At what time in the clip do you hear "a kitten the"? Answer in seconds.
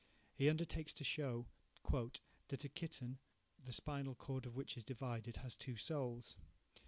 2.63-3.71